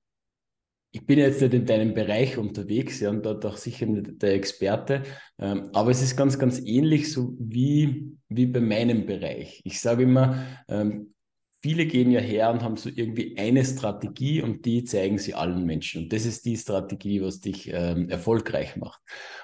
[0.92, 4.35] ich bin jetzt nicht in deinem Bereich unterwegs, ja, und dort auch sicher nicht der
[4.35, 5.04] Experte,
[5.38, 9.61] ähm, aber es ist ganz, ganz ähnlich so wie, wie bei meinem Bereich.
[9.64, 11.14] Ich sage immer, ähm,
[11.62, 15.66] viele gehen ja her und haben so irgendwie eine Strategie und die zeigen sie allen
[15.66, 16.05] Menschen.
[16.05, 19.01] Und das ist die Strategie, was dich ähm, erfolgreich macht.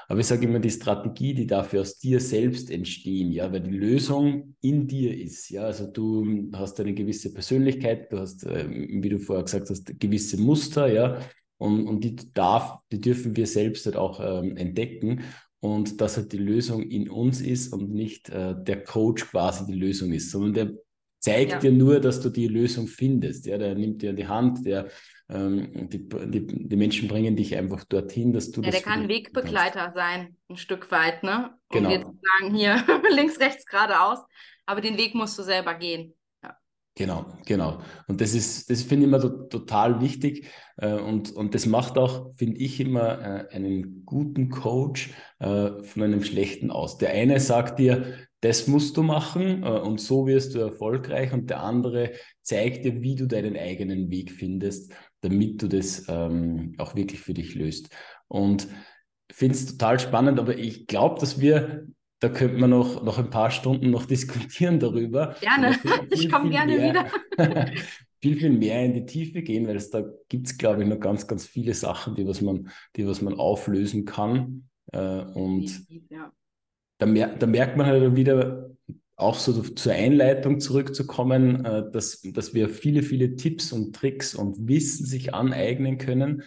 [0.09, 3.77] Aber ich sage immer, die Strategie, die dafür aus dir selbst entstehen, ja, weil die
[3.77, 5.51] Lösung in dir ist.
[5.51, 9.99] Ja, also du hast eine gewisse Persönlichkeit, du hast, ähm, wie du vorher gesagt hast,
[10.01, 11.19] gewisse Muster, ja,
[11.59, 15.23] und, und die darf, die dürfen wir selbst halt auch ähm, entdecken
[15.61, 19.79] und dass halt die Lösung in uns ist und nicht äh, der Coach quasi die
[19.79, 20.86] Lösung ist, sondern der
[21.27, 21.59] zeigt ja.
[21.59, 23.47] dir nur, dass du die Lösung findest.
[23.47, 24.89] Ja, der nimmt dir die Hand, der
[25.29, 28.83] ähm, die, die, die, Menschen bringen dich einfach dorthin, dass du ja, das.
[28.83, 29.97] Der kann Wegbegleiter kannst.
[29.97, 31.51] sein, ein Stück weit, ne?
[31.69, 31.89] Um genau.
[31.89, 32.85] dir zu sagen, hier
[33.15, 34.21] links, rechts, geradeaus.
[34.67, 36.15] Aber den Weg musst du selber gehen.
[36.99, 37.83] Genau, genau.
[38.09, 40.49] Und das ist, das finde ich immer to total wichtig.
[40.79, 46.03] Äh, und, und das macht auch, finde ich, immer äh, einen guten Coach äh, von
[46.03, 46.97] einem schlechten aus.
[46.97, 48.15] Der eine sagt dir,
[48.47, 51.33] das musst du machen äh, und so wirst du erfolgreich.
[51.33, 56.77] Und der andere zeigt dir, wie du deinen eigenen Weg findest, damit du das ähm,
[56.79, 57.89] auch wirklich für dich löst.
[58.29, 58.69] Und
[59.33, 61.89] finde es total spannend, aber ich glaube, dass wir
[62.21, 65.35] da könnte man noch, noch ein paar Stunden noch diskutieren darüber.
[65.41, 67.73] Gerne, viel, viel, ich komme gerne mehr, wieder.
[68.23, 71.01] viel, viel mehr in die Tiefe gehen, weil es da gibt es, glaube ich, noch
[71.01, 74.69] ganz, ganz viele Sachen, die was man, die was man auflösen kann.
[74.93, 76.33] Äh, und ja
[76.99, 78.71] da, mer da merkt man halt wieder,
[79.17, 84.69] auch so zur Einleitung zurückzukommen, äh, dass, dass wir viele, viele Tipps und Tricks und
[84.69, 86.43] Wissen sich aneignen können.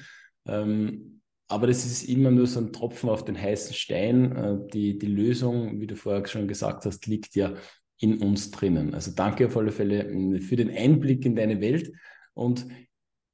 [0.46, 4.36] Ähm, aber das ist immer nur so ein Tropfen auf den heißen Stein.
[4.36, 7.56] Äh, die, die Lösung, wie du vorher schon gesagt hast, liegt ja
[7.98, 8.94] in uns drinnen.
[8.94, 11.92] Also danke auf alle Fälle äh, für den Einblick in deine Welt.
[12.34, 12.68] Und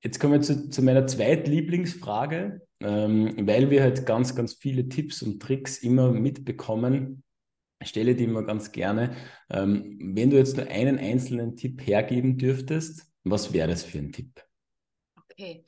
[0.05, 5.21] jetzt kommen wir zu, zu meiner zweitlieblingsfrage ähm, weil wir halt ganz, ganz viele Tipps
[5.21, 7.23] und Tricks immer mitbekommen.
[7.83, 9.15] Stelle die immer ganz gerne.
[9.49, 14.11] Ähm, wenn du jetzt nur einen einzelnen Tipp hergeben dürftest, was wäre das für ein
[14.11, 14.43] Tipp?
[15.15, 15.65] Okay.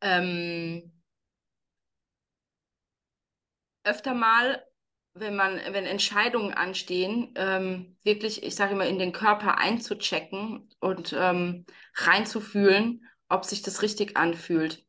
[0.00, 0.92] Ähm,
[3.84, 4.62] öfter mal,
[5.14, 11.14] wenn man, wenn Entscheidungen anstehen, ähm, wirklich, ich sage immer, in den Körper einzuchecken und
[11.18, 14.84] ähm, reinzufühlen, ob sich das richtig anfühlt.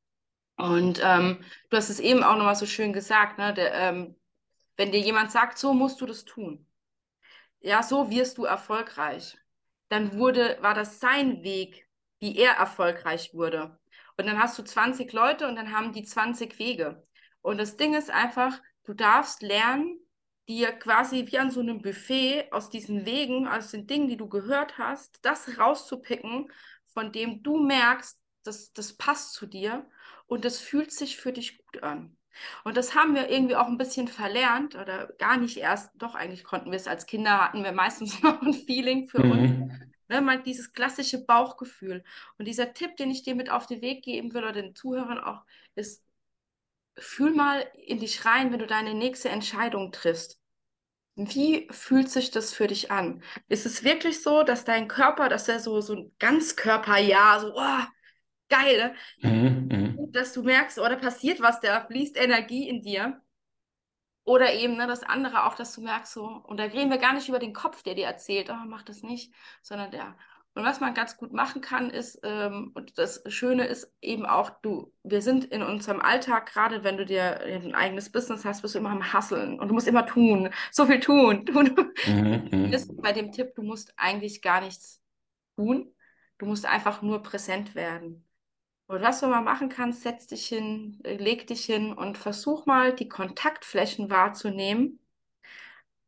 [0.58, 3.54] Und ähm, du hast es eben auch nochmal so schön gesagt, ne?
[3.54, 4.16] Der, ähm,
[4.76, 6.66] wenn dir jemand sagt, so musst du das tun,
[7.62, 9.38] ja, so wirst du erfolgreich,
[9.90, 11.88] dann wurde, war das sein Weg,
[12.20, 13.78] wie er erfolgreich wurde.
[14.18, 17.06] Und dann hast du 20 Leute und dann haben die 20 Wege.
[17.42, 19.98] Und das Ding ist einfach, du darfst lernen,
[20.50, 24.28] dir quasi wie an so einem Buffet aus diesen Wegen, aus den Dingen, die du
[24.28, 26.52] gehört hast, das rauszupicken,
[26.88, 29.86] von dem du merkst, das, das passt zu dir
[30.28, 32.16] und das fühlt sich für dich gut an.
[32.64, 36.44] Und das haben wir irgendwie auch ein bisschen verlernt oder gar nicht erst, doch eigentlich
[36.44, 39.32] konnten wir es als Kinder, hatten wir meistens noch ein Feeling für mhm.
[39.32, 39.74] uns.
[40.12, 42.04] Ne, mal dieses klassische Bauchgefühl.
[42.40, 45.20] Und dieser Tipp, den ich dir mit auf den Weg geben will oder den Zuhörern
[45.20, 45.44] auch,
[45.76, 46.04] ist,
[46.98, 50.40] fühl mal in dich rein, wenn du deine nächste Entscheidung triffst.
[51.16, 53.22] Wie fühlt sich das für dich an?
[53.50, 57.84] Ist es wirklich so, dass dein Körper, dass er so, so ein Ganzkörper-Ja, so, oh,
[58.50, 63.22] geil, mhm, mhm, dass du merkst, oder oh, passiert was, da fließt Energie in dir.
[64.26, 67.14] Oder eben ne, das andere auch, dass du merkst, so, und da reden wir gar
[67.14, 69.34] nicht über den Kopf, der dir erzählt, oh, mach das nicht,
[69.64, 70.16] sondern der.
[70.56, 74.50] Und was man ganz gut machen kann, ist, ähm, und das Schöne ist eben auch,
[74.62, 78.76] du, wir sind in unserem Alltag, gerade wenn du dir ein eigenes Business hast, bist
[78.76, 81.46] du immer am Hasseln und du musst immer tun, so viel tun.
[82.06, 85.02] Mhm, mhm, ist bei dem Tipp, du musst eigentlich gar nichts
[85.56, 85.94] tun,
[86.38, 88.29] du musst einfach nur präsent werden.
[88.90, 92.66] Und was du mal machen kannst, setz dich hin, äh, leg dich hin und versuch
[92.66, 95.00] mal, die Kontaktflächen wahrzunehmen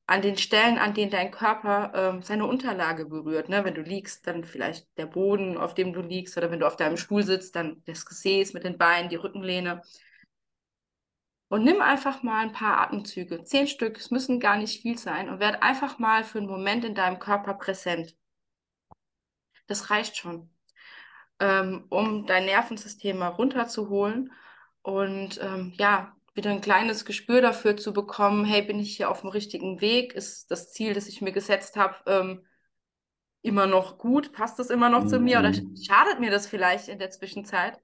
[0.08, 3.50] an den Stellen, an denen dein Körper ähm, seine Unterlage berührt.
[3.50, 3.64] Ne?
[3.64, 6.76] Wenn du liegst, dann vielleicht der Boden, auf dem du liegst, oder wenn du auf
[6.76, 9.84] deinem Stuhl sitzt, dann das Gesäß mit den Beinen, die Rückenlehne.
[11.50, 15.30] Und nimm einfach mal ein paar Atemzüge, zehn Stück, es müssen gar nicht viel sein,
[15.30, 18.16] und werd einfach mal für einen Moment in deinem Körper präsent.
[19.68, 20.50] Das reicht schon
[21.42, 24.32] ähm, um dein Nervensystem mal runterzuholen
[24.84, 29.22] und ähm, ja, wieder ein kleines Gespür dafür zu bekommen, hey, bin ich hier auf
[29.22, 30.14] dem richtigen Weg?
[30.14, 32.46] Ist das Ziel, das ich mir gesetzt habe, ähm,
[33.42, 34.32] immer noch gut?
[34.32, 35.08] Passt das immer noch mhm.
[35.10, 35.76] zu mir oder mhm.
[35.76, 37.82] schadet mir das vielleicht in der Zwischenzeit?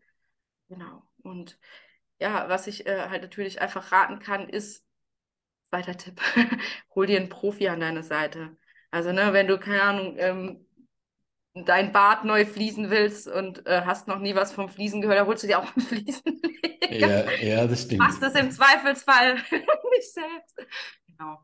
[0.70, 1.04] Genau.
[1.24, 1.60] Und
[2.20, 4.86] ja, was ich äh, halt natürlich einfach raten kann, ist,
[5.72, 6.22] weiter Tipp,
[6.96, 8.56] hol dir einen Profi an deine Seite.
[8.92, 10.67] Also, ne, wenn du, keine Ahnung, ähm,
[11.66, 15.26] dein Bad neu fließen willst und äh, hast noch nie was vom Fliesen gehört, da
[15.26, 16.90] holst du dir auch einen Fliesenleger.
[16.90, 18.00] Ja, ja, das stimmt.
[18.00, 19.36] Machst das im Zweifelsfall
[19.96, 20.56] nicht selbst.
[21.08, 21.40] Genau.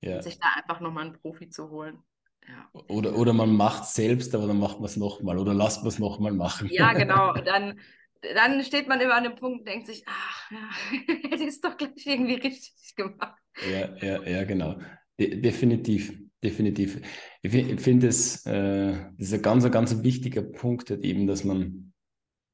[0.00, 0.16] Ja.
[0.16, 2.02] Und sich da einfach nochmal einen Profi zu holen.
[2.48, 2.80] Ja.
[2.88, 5.88] Oder, oder man macht es selbst, aber dann macht man es nochmal oder lasst man
[5.88, 6.68] es nochmal machen.
[6.70, 7.34] Ja, genau.
[7.34, 7.78] Dann,
[8.34, 11.76] dann steht man immer an dem Punkt und denkt sich, ach, ja, hätte es doch
[11.76, 13.40] gleich irgendwie richtig gemacht.
[13.70, 14.76] Ja, ja, ja, genau.
[15.18, 17.00] De definitiv definitiv.
[17.42, 21.92] Ich, finde es, äh, ist ein ganz, ganz wichtiger Punkt, halt eben, dass man,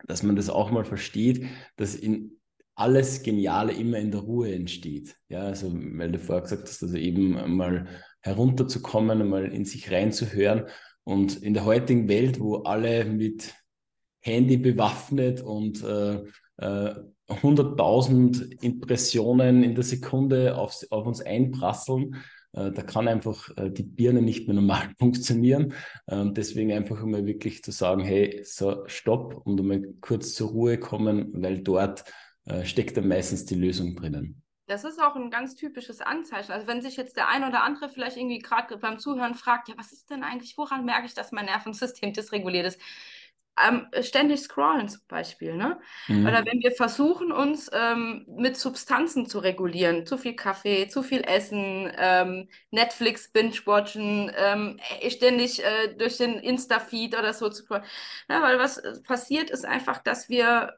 [0.06, 1.46] dass man das auch mal versteht,
[1.76, 2.38] dass in
[2.74, 5.16] alles Geniale immer in der Ruhe entsteht.
[5.28, 7.88] Ja, also, weil du vorher gesagt hast, also eben mal
[8.20, 10.66] herunterzukommen, mal in sich reinzuhören.
[11.02, 13.54] Und in der heutigen Welt, wo alle mit
[14.20, 16.22] Handy bewaffnet und äh,
[16.58, 16.94] äh,
[17.28, 22.16] 100.000 Impressionen in der Sekunde auf, auf uns einprasseln,
[22.52, 25.74] da kann einfach äh, die Birne nicht mehr normal funktionieren.
[26.06, 30.78] Und deswegen einfach einmal wirklich zu sagen, hey, so stopp und einmal kurz zur Ruhe
[30.78, 32.04] kommen, weil dort
[32.46, 34.42] äh, steckt dann meistens die Lösung drinnen.
[34.66, 36.52] Das ist auch ein ganz typisches Anzeichen.
[36.52, 39.74] Also wenn sich jetzt der ein oder andere vielleicht irgendwie gerade beim Zuhören fragt, ja,
[39.78, 42.80] was ist denn eigentlich, woran merke ich, dass mein Nervensystem dysreguliert ist?
[43.66, 45.56] Ähm, ständig scrollen zum Beispiel.
[45.56, 45.78] Ne?
[46.08, 46.26] Mhm.
[46.26, 51.22] Oder wenn wir versuchen, uns ähm, mit Substanzen zu regulieren, zu viel Kaffee, zu viel
[51.22, 57.84] Essen, ähm, Netflix binge-watchen, ähm, äh, ständig äh, durch den Insta-Feed oder so zu scrollen.
[58.28, 60.74] Ja, weil was äh, passiert ist einfach, dass wir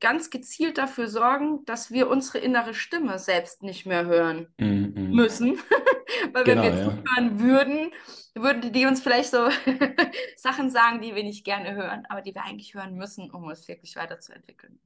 [0.00, 4.92] ganz gezielt dafür sorgen, dass wir unsere innere Stimme selbst nicht mehr hören mhm.
[4.94, 5.14] mhm.
[5.14, 5.58] müssen.
[6.32, 6.84] weil genau, wenn wir ja.
[6.84, 7.92] zuhören würden,
[8.34, 9.48] würden die uns vielleicht so
[10.36, 13.68] Sachen sagen, die wir nicht gerne hören, aber die wir eigentlich hören müssen, um es
[13.68, 14.80] wirklich weiterzuentwickeln.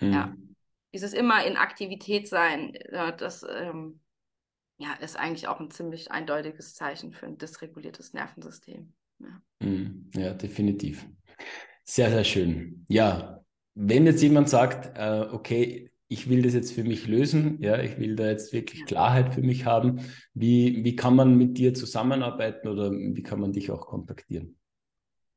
[0.00, 0.12] Mhm.
[0.12, 0.34] Ja,
[0.92, 2.78] dieses immer in Aktivität sein,
[3.18, 4.00] das ähm,
[4.78, 8.92] ja, ist eigentlich auch ein ziemlich eindeutiges Zeichen für ein dysreguliertes Nervensystem.
[9.18, 10.10] Ja, mhm.
[10.14, 11.06] ja definitiv.
[11.84, 12.86] Sehr, sehr schön.
[12.88, 17.76] Ja, wenn jetzt jemand sagt, äh, okay, ich will das jetzt für mich lösen, ja,
[17.80, 20.00] ich will da jetzt wirklich Klarheit für mich haben.
[20.32, 24.56] Wie, wie kann man mit dir zusammenarbeiten oder wie kann man dich auch kontaktieren?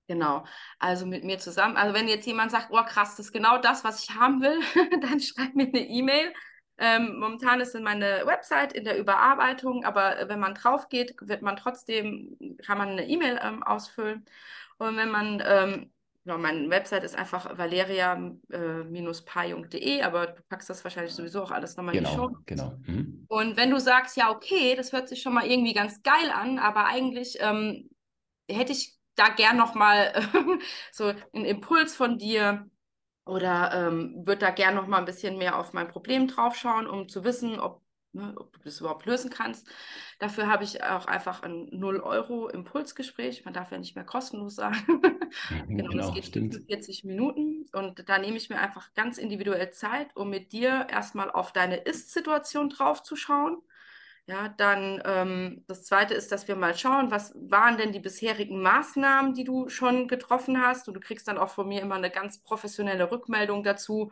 [0.07, 0.45] Genau,
[0.77, 1.77] also mit mir zusammen.
[1.77, 4.59] Also wenn jetzt jemand sagt, oh krass, das ist genau das, was ich haben will,
[5.01, 6.31] dann schreib mir eine E-Mail.
[6.77, 11.55] Ähm, momentan ist meine Website in der Überarbeitung, aber wenn man drauf geht, wird man
[11.55, 14.25] trotzdem, kann man eine E-Mail ähm, ausfüllen.
[14.77, 15.91] Und wenn man ähm,
[16.28, 21.94] Genau, meine Website ist einfach valeria-pajung.de, aber du packst das wahrscheinlich sowieso auch alles nochmal
[21.94, 22.32] genau, in die Show.
[22.46, 22.73] Genau.
[22.86, 23.23] Mhm.
[23.30, 26.60] Und wenn du sagst, ja, okay, das hört sich schon mal irgendwie ganz geil an,
[26.60, 27.90] aber eigentlich ähm,
[28.52, 30.12] hätte ich da gern nochmal
[30.92, 32.69] so einen Impuls von dir
[33.25, 37.23] oder ähm, würde da gern nochmal ein bisschen mehr auf mein Problem draufschauen, um zu
[37.23, 37.82] wissen, ob
[38.13, 39.67] ne, ob du das überhaupt lösen kannst.
[40.19, 43.45] Dafür habe ich auch einfach ein 0 Euro Impulsgespräch.
[43.45, 45.01] Man darf ja nicht mehr kostenlos sagen.
[45.67, 46.62] genau, genau, das geht stimmt.
[46.67, 51.31] 40 Minuten und da nehme ich mir einfach ganz individuell Zeit, um mit dir erstmal
[51.31, 53.62] auf deine Ist-Situation draufzuschauen.
[54.29, 58.62] Ja, dann ähm, das zweite ist, dass wir mal schauen, was waren denn die bisherigen
[58.62, 60.89] Maßnahmen, die du schon getroffen hast.
[60.89, 64.12] Und du kriegst dann auch von mir immer eine ganz professionelle Rückmeldung dazu,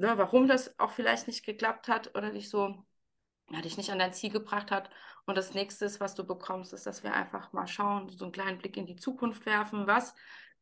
[0.00, 2.84] ne, warum das auch vielleicht nicht geklappt hat oder dich so,
[3.50, 4.90] ja, dich nicht an dein Ziel gebracht hat.
[5.26, 8.58] Und das nächste, was du bekommst, ist, dass wir einfach mal schauen, so einen kleinen
[8.58, 9.86] Blick in die Zukunft werfen.
[9.86, 10.14] Was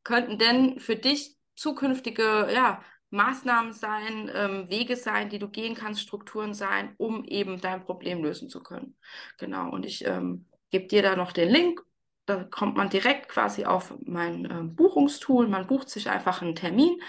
[0.02, 6.00] könnten denn für dich zukünftige ja, Maßnahmen sein, ähm, Wege sein, die du gehen kannst,
[6.00, 8.96] Strukturen sein, um eben dein Problem lösen zu können.
[9.38, 9.70] Genau.
[9.70, 11.82] Und ich ähm, gebe dir da noch den Link.
[12.26, 15.48] Da kommt man direkt quasi auf mein äh, Buchungstool.
[15.48, 17.00] Man bucht sich einfach einen Termin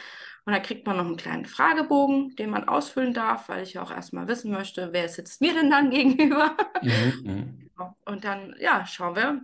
[0.45, 3.83] und da kriegt man noch einen kleinen Fragebogen, den man ausfüllen darf, weil ich ja
[3.83, 6.55] auch erstmal wissen möchte, wer sitzt mir denn dann gegenüber.
[6.81, 7.69] Mhm, mhm.
[7.75, 7.97] Genau.
[8.05, 9.41] Und dann, ja, schauen wir,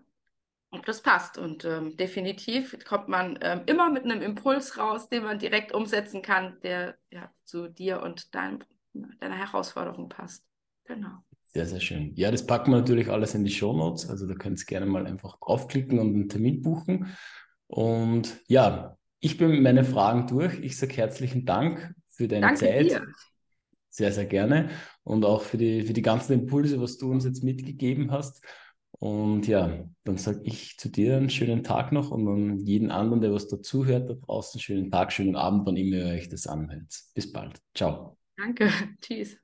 [0.71, 1.37] ob das passt.
[1.37, 6.21] Und ähm, definitiv kommt man ähm, immer mit einem Impuls raus, den man direkt umsetzen
[6.21, 10.45] kann, der ja, zu dir und dein, deiner Herausforderung passt.
[10.85, 11.23] Genau.
[11.43, 12.13] Sehr, sehr schön.
[12.15, 14.09] Ja, das packen wir natürlich alles in die Show Notes.
[14.09, 17.15] Also da könnt ihr gerne mal einfach draufklicken und einen Termin buchen.
[17.67, 20.59] Und ja, ich bin mit meinen Fragen durch.
[20.59, 22.91] Ich sage herzlichen Dank für deine Danke Zeit.
[22.91, 23.07] Dir.
[23.89, 24.69] Sehr, sehr gerne.
[25.03, 28.45] Und auch für die, für die ganzen Impulse, was du uns jetzt mitgegeben hast.
[28.91, 33.21] Und ja, dann sage ich zu dir einen schönen Tag noch und an jeden anderen,
[33.21, 36.93] der was dazuhört, da draußen schönen Tag, schönen Abend, wann immer ihr euch das anhört.
[37.15, 37.59] Bis bald.
[37.73, 38.17] Ciao.
[38.37, 38.69] Danke.
[39.01, 39.37] Tschüss.